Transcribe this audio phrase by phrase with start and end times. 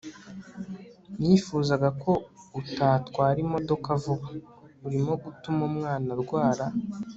[1.19, 2.11] nifuzaga ko
[2.59, 4.27] utatwara imodoka vuba.
[4.85, 6.65] urimo gutuma umwana arwara